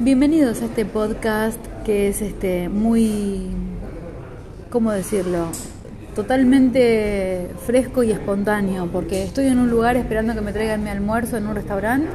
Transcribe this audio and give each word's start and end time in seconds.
Bienvenidos 0.00 0.62
a 0.62 0.66
este 0.66 0.84
podcast 0.84 1.58
que 1.84 2.06
es 2.06 2.22
este 2.22 2.68
muy, 2.68 3.48
¿cómo 4.70 4.92
decirlo? 4.92 5.48
Totalmente 6.14 7.48
fresco 7.66 8.04
y 8.04 8.12
espontáneo, 8.12 8.88
porque 8.92 9.24
estoy 9.24 9.46
en 9.46 9.58
un 9.58 9.68
lugar 9.68 9.96
esperando 9.96 10.34
que 10.34 10.40
me 10.40 10.52
traigan 10.52 10.84
mi 10.84 10.90
almuerzo 10.90 11.36
en 11.36 11.48
un 11.48 11.56
restaurante 11.56 12.06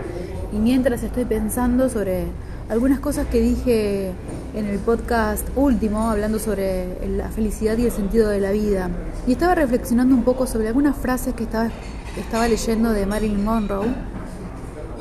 y 0.54 0.60
mientras 0.60 1.04
estoy 1.04 1.26
pensando 1.26 1.90
sobre 1.90 2.24
algunas 2.70 3.02
cosas 3.02 3.28
que 3.28 3.42
dije 3.42 4.12
en 4.56 4.66
el 4.66 4.80
podcast 4.80 5.46
último, 5.58 6.10
hablando 6.10 6.40
sobre 6.40 6.88
la 7.06 7.28
felicidad 7.32 7.78
y 7.78 7.88
el 7.88 7.92
sentido 7.92 8.30
de 8.30 8.40
la 8.40 8.52
vida. 8.52 8.90
Y 9.28 9.34
estaba 9.34 9.56
reflexionando 9.56 10.16
un 10.16 10.24
poco 10.24 10.48
sobre 10.48 10.70
algunas 10.70 10.96
frases 10.96 11.34
que 11.34 11.44
estaba, 11.44 11.70
estaba 12.18 12.48
leyendo 12.48 12.94
de 12.94 13.06
Marilyn 13.06 13.44
Monroe. 13.44 13.90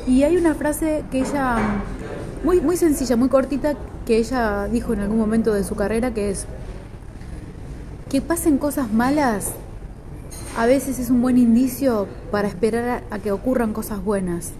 Y 0.05 0.25
hay 0.25 0.37
una 0.37 0.57
frase 0.57 1.05
que 1.13 1.21
ella 1.21 1.59
muy, 2.45 2.61
muy 2.61 2.77
sencilla, 2.77 3.17
muy 3.17 3.29
cortita, 3.29 3.75
que 4.07 4.19
ella 4.19 4.69
dijo 4.69 4.93
en 4.93 5.01
algún 5.01 5.19
momento 5.19 5.53
de 5.53 5.65
su 5.65 5.75
carrera, 5.75 6.13
que 6.13 6.31
es 6.31 6.47
que 8.09 8.21
pasen 8.21 8.59
cosas 8.59 8.93
malas 8.93 9.53
a 10.57 10.67
veces 10.67 10.99
es 10.99 11.09
un 11.09 11.23
buen 11.23 11.39
indicio 11.39 12.07
para 12.31 12.47
esperar 12.47 13.05
a, 13.11 13.19
que 13.19 13.33
ocurran 13.33 13.73
cosas 13.73 14.05
buenas. 14.05 14.53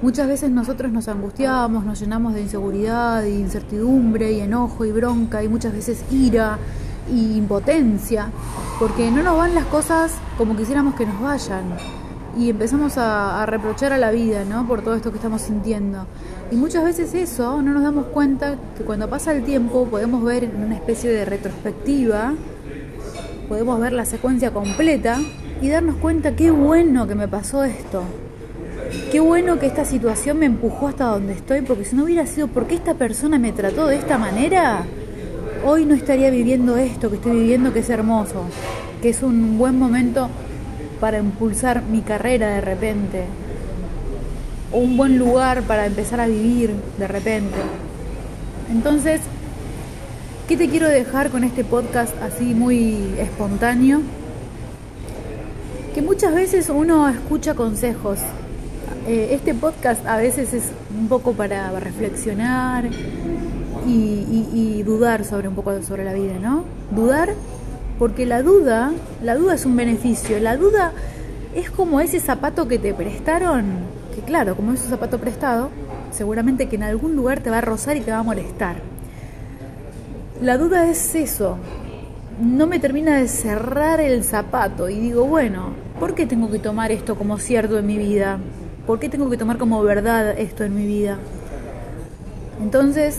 Muchas 0.00 0.28
veces 0.28 0.50
nosotros 0.50 0.92
nos 0.92 1.08
angustiamos, 1.08 1.84
nos 1.84 2.00
llenamos 2.00 2.34
de 2.34 2.42
inseguridad, 2.42 3.20
de 3.22 3.30
incertidumbre 3.30 4.32
y 4.32 4.40
enojo 4.40 4.84
y 4.84 4.92
bronca 4.92 5.42
y 5.42 5.48
muchas 5.48 5.72
veces 5.72 6.04
ira 6.10 6.58
y 7.12 7.36
impotencia, 7.36 8.30
porque 8.78 9.10
no 9.10 9.22
nos 9.22 9.36
van 9.36 9.54
las 9.54 9.64
cosas 9.66 10.12
como 10.38 10.56
quisiéramos 10.56 10.94
que 10.94 11.04
nos 11.04 11.20
vayan 11.20 11.64
y 12.38 12.50
empezamos 12.50 12.96
a, 12.96 13.44
reprochar 13.46 13.92
a 13.92 13.98
la 13.98 14.10
vida, 14.10 14.44
¿no? 14.44 14.66
Por 14.66 14.82
todo 14.82 14.94
esto 14.94 15.10
que 15.10 15.16
estamos 15.16 15.42
sintiendo. 15.42 16.06
Y 16.50 16.56
muchas 16.56 16.84
veces 16.84 17.14
eso 17.14 17.62
no 17.62 17.72
nos 17.72 17.82
damos 17.82 18.06
cuenta 18.06 18.56
que 18.76 18.84
cuando 18.84 19.08
pasa 19.08 19.32
el 19.32 19.44
tiempo 19.44 19.86
podemos 19.86 20.22
ver 20.22 20.44
en 20.44 20.62
una 20.62 20.74
especie 20.74 21.10
de 21.10 21.24
retrospectiva, 21.24 22.34
podemos 23.48 23.80
ver 23.80 23.92
la 23.92 24.04
secuencia 24.04 24.52
completa 24.52 25.18
y 25.60 25.68
darnos 25.68 25.96
cuenta 25.96 26.36
qué 26.36 26.50
bueno 26.50 27.06
que 27.06 27.14
me 27.14 27.28
pasó 27.28 27.64
esto. 27.64 28.02
Qué 29.12 29.20
bueno 29.20 29.58
que 29.58 29.66
esta 29.66 29.84
situación 29.84 30.38
me 30.38 30.46
empujó 30.46 30.88
hasta 30.88 31.04
donde 31.04 31.34
estoy, 31.34 31.62
porque 31.62 31.84
si 31.84 31.94
no 31.94 32.04
hubiera 32.04 32.26
sido 32.26 32.48
porque 32.48 32.74
esta 32.74 32.94
persona 32.94 33.38
me 33.38 33.52
trató 33.52 33.86
de 33.86 33.96
esta 33.96 34.18
manera, 34.18 34.84
hoy 35.64 35.84
no 35.84 35.94
estaría 35.94 36.30
viviendo 36.30 36.76
esto 36.76 37.08
que 37.08 37.16
estoy 37.16 37.32
viviendo, 37.32 37.72
que 37.72 37.80
es 37.80 37.90
hermoso, 37.90 38.44
que 39.00 39.10
es 39.10 39.22
un 39.22 39.58
buen 39.58 39.78
momento 39.78 40.28
para 41.00 41.18
impulsar 41.18 41.82
mi 41.82 42.02
carrera 42.02 42.48
de 42.48 42.60
repente, 42.60 43.24
o 44.72 44.78
un 44.78 44.96
buen 44.96 45.18
lugar 45.18 45.62
para 45.62 45.86
empezar 45.86 46.20
a 46.20 46.26
vivir 46.26 46.74
de 46.98 47.08
repente. 47.08 47.56
Entonces, 48.70 49.20
¿qué 50.46 50.56
te 50.56 50.68
quiero 50.68 50.88
dejar 50.88 51.30
con 51.30 51.42
este 51.42 51.64
podcast 51.64 52.14
así 52.22 52.54
muy 52.54 53.14
espontáneo? 53.18 54.00
Que 55.94 56.02
muchas 56.02 56.34
veces 56.34 56.68
uno 56.68 57.08
escucha 57.08 57.54
consejos. 57.54 58.20
Eh, 59.08 59.30
este 59.32 59.54
podcast 59.54 60.06
a 60.06 60.18
veces 60.18 60.52
es 60.52 60.64
un 60.96 61.08
poco 61.08 61.32
para 61.32 61.70
reflexionar 61.80 62.84
y, 63.86 64.46
y 64.52 64.82
dudar 64.84 65.24
sobre 65.24 65.48
un 65.48 65.54
poco 65.54 65.82
sobre 65.82 66.04
la 66.04 66.12
vida, 66.12 66.34
¿no? 66.40 66.64
Dudar 66.94 67.34
porque 68.00 68.24
la 68.24 68.42
duda, 68.42 68.92
la 69.22 69.34
duda 69.34 69.56
es 69.56 69.66
un 69.66 69.76
beneficio, 69.76 70.40
la 70.40 70.56
duda 70.56 70.92
es 71.54 71.70
como 71.70 72.00
ese 72.00 72.18
zapato 72.18 72.66
que 72.66 72.78
te 72.78 72.94
prestaron, 72.94 73.66
que 74.14 74.22
claro, 74.22 74.56
como 74.56 74.72
es 74.72 74.82
un 74.84 74.88
zapato 74.88 75.18
prestado, 75.18 75.68
seguramente 76.10 76.66
que 76.66 76.76
en 76.76 76.84
algún 76.84 77.14
lugar 77.14 77.40
te 77.40 77.50
va 77.50 77.58
a 77.58 77.60
rozar 77.60 77.98
y 77.98 78.00
te 78.00 78.10
va 78.10 78.16
a 78.16 78.22
molestar. 78.22 78.76
La 80.40 80.56
duda 80.56 80.88
es 80.88 81.14
eso, 81.14 81.58
no 82.40 82.66
me 82.66 82.78
termina 82.78 83.18
de 83.18 83.28
cerrar 83.28 84.00
el 84.00 84.24
zapato 84.24 84.88
y 84.88 84.98
digo, 84.98 85.26
bueno, 85.26 85.74
¿por 85.98 86.14
qué 86.14 86.24
tengo 86.24 86.50
que 86.50 86.58
tomar 86.58 86.92
esto 86.92 87.16
como 87.16 87.38
cierto 87.38 87.78
en 87.78 87.86
mi 87.86 87.98
vida? 87.98 88.38
¿Por 88.86 88.98
qué 88.98 89.10
tengo 89.10 89.28
que 89.28 89.36
tomar 89.36 89.58
como 89.58 89.82
verdad 89.82 90.38
esto 90.38 90.64
en 90.64 90.74
mi 90.74 90.86
vida? 90.86 91.18
Entonces, 92.62 93.18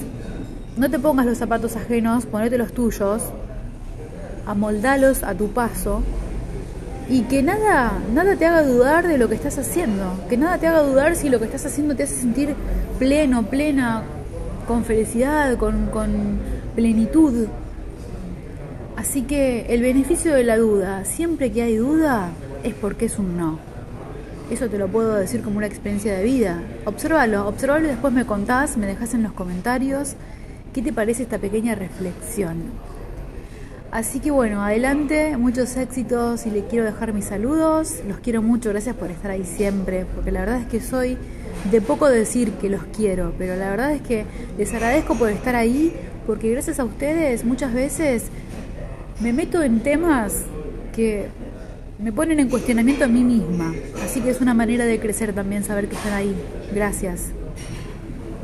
no 0.75 0.89
te 0.89 0.97
pongas 0.97 1.27
los 1.27 1.37
zapatos 1.37 1.75
ajenos, 1.75 2.25
ponete 2.25 2.57
los 2.57 2.73
tuyos 2.73 3.21
amoldalos 4.45 5.23
a 5.23 5.33
tu 5.35 5.49
paso 5.49 6.01
y 7.09 7.23
que 7.23 7.43
nada, 7.43 7.91
nada 8.13 8.35
te 8.35 8.45
haga 8.45 8.63
dudar 8.63 9.07
de 9.07 9.17
lo 9.17 9.27
que 9.27 9.35
estás 9.35 9.57
haciendo, 9.57 10.17
que 10.29 10.37
nada 10.37 10.57
te 10.57 10.67
haga 10.67 10.81
dudar 10.81 11.15
si 11.15 11.29
lo 11.29 11.39
que 11.39 11.45
estás 11.45 11.65
haciendo 11.65 11.95
te 11.95 12.03
hace 12.03 12.15
sentir 12.15 12.55
pleno, 12.99 13.43
plena, 13.43 14.03
con 14.67 14.85
felicidad, 14.85 15.57
con, 15.57 15.87
con 15.87 16.39
plenitud. 16.75 17.47
Así 18.95 19.23
que 19.23 19.65
el 19.69 19.81
beneficio 19.81 20.33
de 20.33 20.43
la 20.43 20.57
duda, 20.57 21.03
siempre 21.05 21.51
que 21.51 21.63
hay 21.63 21.75
duda, 21.75 22.29
es 22.63 22.73
porque 22.73 23.05
es 23.05 23.19
un 23.19 23.37
no. 23.37 23.59
Eso 24.49 24.69
te 24.69 24.77
lo 24.77 24.87
puedo 24.87 25.15
decir 25.15 25.41
como 25.41 25.57
una 25.57 25.67
experiencia 25.67 26.13
de 26.13 26.23
vida. 26.23 26.61
Obsérvalo, 26.85 27.47
obsérvalo 27.47 27.85
y 27.85 27.89
después 27.89 28.13
me 28.13 28.25
contás, 28.25 28.77
me 28.77 28.85
dejas 28.85 29.13
en 29.13 29.23
los 29.23 29.33
comentarios 29.33 30.15
qué 30.73 30.81
te 30.81 30.93
parece 30.93 31.23
esta 31.23 31.39
pequeña 31.39 31.75
reflexión. 31.75 32.57
Así 33.91 34.21
que 34.21 34.31
bueno, 34.31 34.63
adelante, 34.63 35.35
muchos 35.35 35.75
éxitos 35.75 36.45
y 36.45 36.49
le 36.49 36.63
quiero 36.63 36.85
dejar 36.85 37.11
mis 37.11 37.25
saludos. 37.25 37.95
Los 38.07 38.19
quiero 38.19 38.41
mucho, 38.41 38.69
gracias 38.69 38.95
por 38.95 39.11
estar 39.11 39.31
ahí 39.31 39.43
siempre, 39.43 40.05
porque 40.15 40.31
la 40.31 40.39
verdad 40.39 40.61
es 40.61 40.67
que 40.67 40.79
soy 40.79 41.17
de 41.69 41.81
poco 41.81 42.07
decir 42.07 42.53
que 42.53 42.69
los 42.69 42.83
quiero, 42.95 43.33
pero 43.37 43.57
la 43.57 43.69
verdad 43.69 43.91
es 43.91 44.01
que 44.01 44.25
les 44.57 44.73
agradezco 44.73 45.15
por 45.15 45.29
estar 45.29 45.57
ahí, 45.57 45.93
porque 46.25 46.49
gracias 46.51 46.79
a 46.79 46.85
ustedes 46.85 47.43
muchas 47.43 47.73
veces 47.73 48.27
me 49.19 49.33
meto 49.33 49.61
en 49.61 49.81
temas 49.81 50.43
que 50.95 51.27
me 51.99 52.13
ponen 52.13 52.39
en 52.39 52.47
cuestionamiento 52.47 53.03
a 53.03 53.07
mí 53.09 53.25
misma. 53.25 53.73
Así 54.05 54.21
que 54.21 54.29
es 54.29 54.39
una 54.39 54.53
manera 54.53 54.85
de 54.85 55.01
crecer 55.01 55.33
también 55.33 55.65
saber 55.65 55.89
que 55.89 55.95
están 55.95 56.13
ahí. 56.13 56.33
Gracias. 56.73 57.31